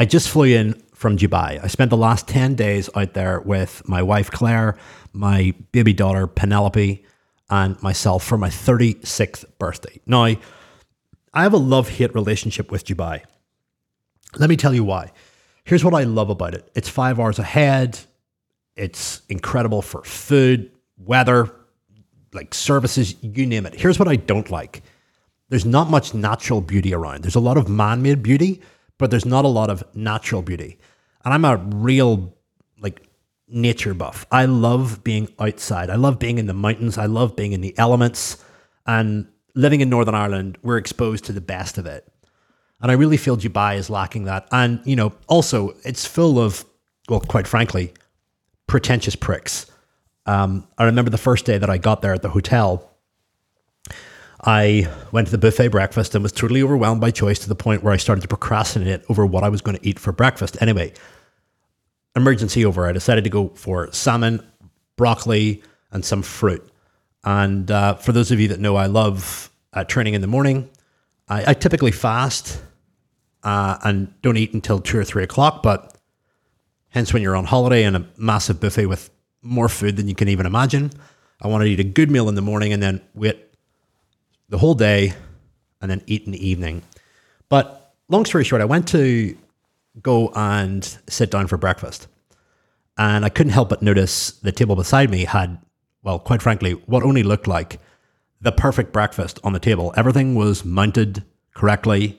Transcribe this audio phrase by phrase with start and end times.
[0.00, 1.62] I just flew in from Dubai.
[1.62, 4.76] I spent the last 10 days out there with my wife, Claire,
[5.12, 7.04] my baby daughter, Penelope,
[7.50, 10.00] and myself for my 36th birthday.
[10.06, 10.24] Now,
[11.34, 13.22] I have a love hate relationship with Dubai.
[14.36, 15.10] Let me tell you why.
[15.64, 17.98] Here's what I love about it it's five hours ahead,
[18.76, 21.52] it's incredible for food, weather,
[22.32, 23.74] like services, you name it.
[23.74, 24.82] Here's what I don't like
[25.48, 27.22] there's not much natural beauty around.
[27.24, 28.60] There's a lot of man made beauty,
[28.98, 30.78] but there's not a lot of natural beauty.
[31.24, 32.34] And I'm a real
[32.80, 33.08] like
[33.48, 34.26] nature buff.
[34.30, 35.90] I love being outside.
[35.90, 36.98] I love being in the mountains.
[36.98, 38.42] I love being in the elements.
[38.86, 42.06] And living in Northern Ireland, we're exposed to the best of it.
[42.80, 44.46] And I really feel Dubai is lacking that.
[44.52, 46.64] And, you know, also it's full of,
[47.08, 47.92] well, quite frankly,
[48.66, 49.66] pretentious pricks.
[50.26, 52.87] Um, I remember the first day that I got there at the hotel,
[54.44, 57.82] I went to the buffet breakfast and was totally overwhelmed by choice to the point
[57.82, 60.56] where I started to procrastinate over what I was going to eat for breakfast.
[60.60, 60.92] Anyway,
[62.14, 62.86] emergency over.
[62.86, 64.46] I decided to go for salmon,
[64.96, 66.64] broccoli, and some fruit.
[67.24, 70.70] And uh, for those of you that know, I love uh, training in the morning.
[71.28, 72.62] I, I typically fast
[73.42, 75.96] uh, and don't eat until two or three o'clock, but
[76.90, 79.10] hence when you're on holiday and a massive buffet with
[79.42, 80.92] more food than you can even imagine,
[81.40, 83.47] I want to eat a good meal in the morning and then wait
[84.48, 85.12] the whole day
[85.80, 86.82] and then eat in the evening.
[87.48, 89.36] But long story short, I went to
[90.02, 92.08] go and sit down for breakfast.
[92.96, 95.58] And I couldn't help but notice the table beside me had,
[96.02, 97.78] well, quite frankly, what only looked like
[98.40, 99.92] the perfect breakfast on the table.
[99.96, 101.24] Everything was mounted
[101.54, 102.18] correctly.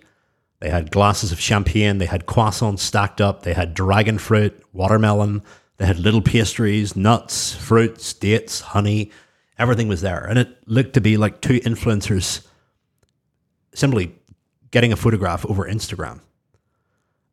[0.60, 5.42] They had glasses of champagne, they had croissants stacked up, they had dragon fruit, watermelon,
[5.78, 9.12] they had little pastries, nuts, fruits, dates, honey.
[9.60, 10.26] Everything was there.
[10.26, 12.48] And it looked to be like two influencers
[13.76, 14.16] simply
[14.72, 16.22] getting a photograph over Instagram.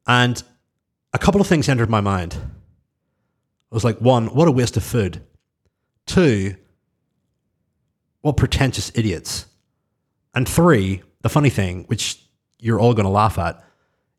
[0.06, 0.42] And
[1.12, 2.36] a couple of things entered my mind.
[3.72, 5.22] I was like, one, what a waste of food.
[6.06, 6.56] Two,
[8.20, 9.46] what pretentious idiots.
[10.34, 12.20] And three, the funny thing, which
[12.58, 13.62] you're all going to laugh at,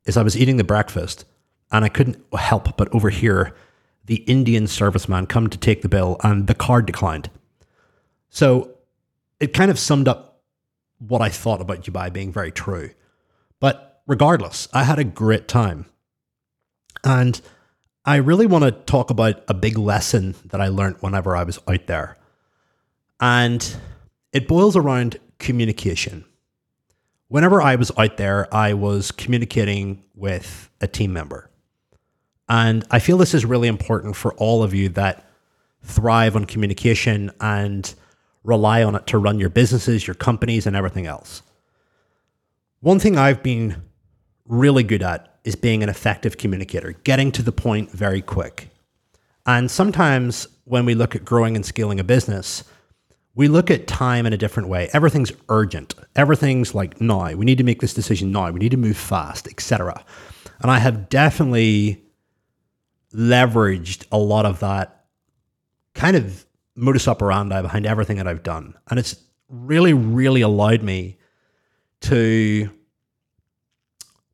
[0.05, 1.25] is I was eating the breakfast
[1.71, 3.55] and I couldn't help but overhear
[4.05, 7.29] the Indian serviceman come to take the bill and the card declined.
[8.29, 8.71] So
[9.39, 10.41] it kind of summed up
[10.99, 12.91] what I thought about Dubai being very true.
[13.59, 15.85] But regardless, I had a great time.
[17.03, 17.39] And
[18.05, 21.59] I really want to talk about a big lesson that I learned whenever I was
[21.67, 22.17] out there.
[23.19, 23.75] And
[24.31, 26.25] it boils around communication.
[27.27, 31.49] Whenever I was out there, I was communicating with a team member.
[32.47, 35.29] And I feel this is really important for all of you that
[35.83, 37.93] thrive on communication and
[38.43, 41.41] rely on it to run your businesses, your companies, and everything else.
[42.79, 43.81] One thing I've been
[44.45, 48.69] really good at is being an effective communicator, getting to the point very quick.
[49.45, 52.63] And sometimes when we look at growing and scaling a business,
[53.37, 54.89] we look at time in a different way.
[54.93, 55.93] Everything's urgent.
[56.15, 57.31] Everything's like now.
[57.33, 58.49] We need to make this decision now.
[58.49, 60.03] We need to move fast, etc.
[60.59, 62.03] And I have definitely
[63.13, 65.05] leveraged a lot of that
[65.93, 66.46] kind of
[66.77, 68.75] modus operandi behind everything that I've done.
[68.89, 69.15] And it's
[69.49, 71.17] really, really allowed me
[72.01, 72.69] to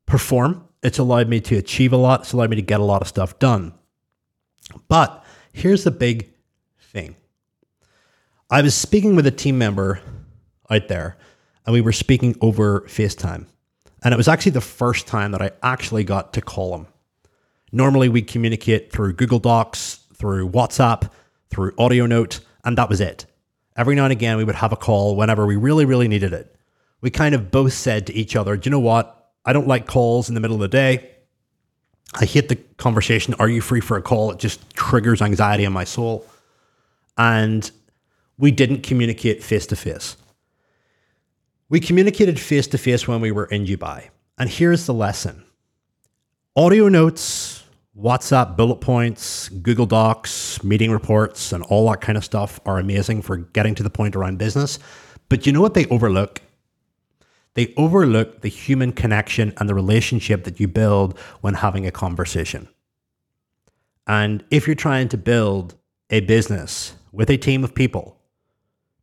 [0.06, 0.68] perform.
[0.82, 2.20] It's allowed me to achieve a lot.
[2.20, 3.72] It's allowed me to get a lot of stuff done.
[4.88, 6.30] But here's the big
[6.78, 7.16] thing
[8.50, 10.00] I was speaking with a team member
[10.70, 11.16] out there,
[11.64, 13.46] and we were speaking over FaceTime.
[14.02, 16.86] And it was actually the first time that I actually got to call him.
[17.72, 21.10] Normally, we communicate through Google Docs, through WhatsApp,
[21.54, 23.26] through audio note, and that was it.
[23.76, 26.56] Every now and again, we would have a call whenever we really, really needed it.
[27.00, 29.32] We kind of both said to each other, Do you know what?
[29.44, 31.10] I don't like calls in the middle of the day.
[32.14, 33.34] I hate the conversation.
[33.34, 34.30] Are you free for a call?
[34.32, 36.26] It just triggers anxiety in my soul.
[37.16, 37.70] And
[38.38, 40.16] we didn't communicate face to face.
[41.68, 44.08] We communicated face to face when we were in Dubai.
[44.38, 45.44] And here's the lesson
[46.56, 47.63] audio notes,
[47.98, 53.22] WhatsApp bullet points, Google Docs, meeting reports, and all that kind of stuff are amazing
[53.22, 54.80] for getting to the point around business.
[55.28, 56.42] But you know what they overlook?
[57.54, 62.68] They overlook the human connection and the relationship that you build when having a conversation.
[64.08, 65.76] And if you're trying to build
[66.10, 68.18] a business with a team of people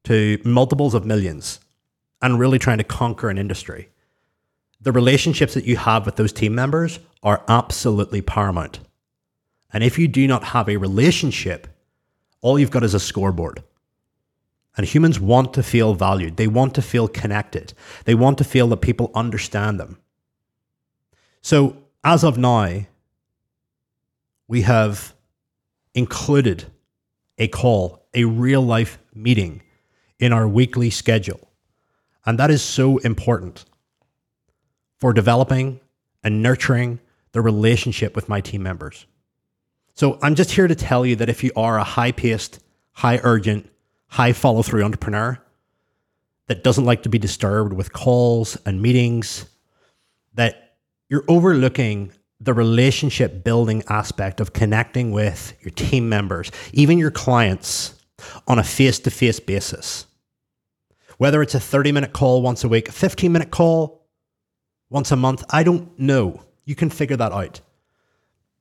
[0.04, 1.62] to multiples of millions
[2.22, 3.90] and really trying to conquer an industry,
[4.82, 8.80] the relationships that you have with those team members are absolutely paramount.
[9.72, 11.68] And if you do not have a relationship,
[12.42, 13.64] all you've got is a scoreboard.
[14.76, 16.38] And humans want to feel valued.
[16.38, 17.74] They want to feel connected.
[18.06, 20.00] They want to feel that people understand them.
[21.42, 22.86] So as of now,
[24.48, 25.14] we have
[25.94, 26.66] included
[27.38, 29.62] a call, a real life meeting
[30.20, 31.50] in our weekly schedule.
[32.26, 33.66] And that is so important
[35.02, 35.80] for developing
[36.24, 37.00] and nurturing
[37.32, 39.08] the relationship with my team members.
[39.96, 42.60] So I'm just here to tell you that if you are a high paced,
[42.92, 43.68] high urgent,
[44.08, 45.40] high follow through entrepreneur
[46.48, 49.48] that doesn't like to be disturbed with calls and meetings,
[50.36, 50.76] that
[51.10, 57.96] you're overlooking the relationship building aspect of connecting with your team members, even your clients,
[58.48, 60.06] on a face to face basis.
[61.18, 64.01] Whether it's a 30 minute call once a week, a 15 minute call
[64.92, 66.44] once a month, I don't know.
[66.66, 67.62] You can figure that out.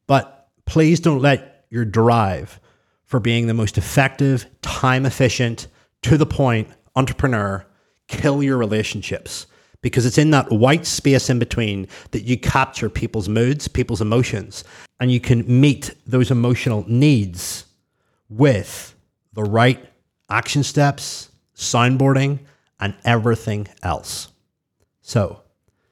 [0.06, 2.60] But please don't let your drive
[3.04, 5.66] for being the most effective, time efficient,
[6.02, 7.66] to the point entrepreneur
[8.06, 9.46] kill your relationships
[9.82, 14.64] because it's in that white space in between that you capture people's moods, people's emotions,
[15.00, 17.64] and you can meet those emotional needs
[18.28, 18.94] with
[19.32, 19.84] the right
[20.28, 22.38] action steps, soundboarding,
[22.78, 24.28] and everything else.
[25.00, 25.42] So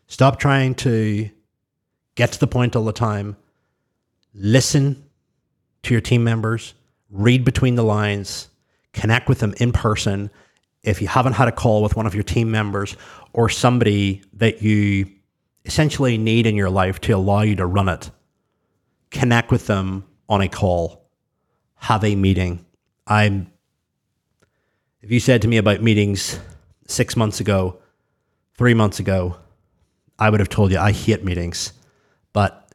[0.09, 1.31] stop trying to
[2.17, 3.37] get to the point all the time.
[4.35, 5.05] Listen
[5.85, 6.75] to your team members,
[7.11, 8.49] read between the lines,
[8.93, 10.31] connect with them in person.
[10.83, 12.97] If you haven't had a call with one of your team members
[13.33, 15.11] or somebody that you
[15.65, 18.11] essentially need in your life to allow you to run it,
[19.11, 21.09] connect with them on a call,
[21.77, 22.65] have a meeting.
[23.07, 23.53] I'm
[25.01, 26.41] if you said to me about meetings
[26.87, 27.79] six months ago,
[28.55, 29.37] three months ago,
[30.19, 31.73] I would have told you I hate meetings.
[32.33, 32.73] But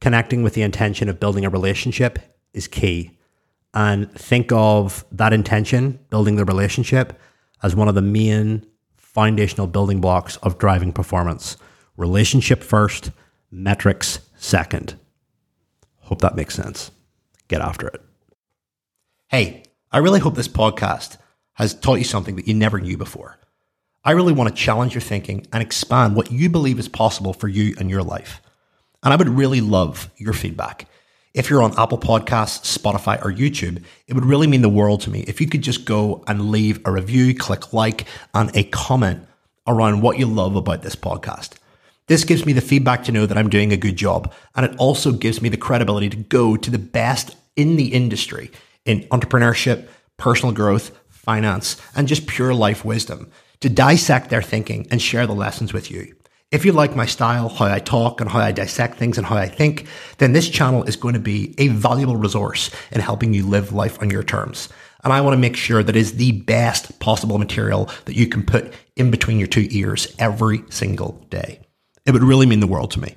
[0.00, 2.18] connecting with the intention of building a relationship
[2.52, 3.18] is key.
[3.74, 7.18] And think of that intention, building the relationship,
[7.62, 8.66] as one of the main
[8.96, 11.56] foundational building blocks of driving performance.
[11.96, 13.10] Relationship first,
[13.50, 14.98] metrics second.
[16.02, 16.90] Hope that makes sense.
[17.48, 18.00] Get after it.
[19.28, 21.18] Hey, I really hope this podcast
[21.54, 23.38] has taught you something that you never knew before.
[24.04, 27.48] I really want to challenge your thinking and expand what you believe is possible for
[27.48, 28.40] you and your life.
[29.02, 30.88] And I would really love your feedback.
[31.34, 35.10] If you're on Apple Podcasts, Spotify, or YouTube, it would really mean the world to
[35.10, 39.26] me if you could just go and leave a review, click like, and a comment
[39.66, 41.56] around what you love about this podcast.
[42.06, 44.32] This gives me the feedback to know that I'm doing a good job.
[44.54, 48.50] And it also gives me the credibility to go to the best in the industry
[48.84, 49.86] in entrepreneurship,
[50.16, 53.30] personal growth, finance, and just pure life wisdom
[53.60, 56.14] to dissect their thinking and share the lessons with you.
[56.50, 59.36] If you like my style, how I talk and how I dissect things and how
[59.36, 63.46] I think, then this channel is going to be a valuable resource in helping you
[63.46, 64.70] live life on your terms.
[65.04, 68.44] And I want to make sure that is the best possible material that you can
[68.44, 71.60] put in between your two ears every single day.
[72.06, 73.16] It would really mean the world to me.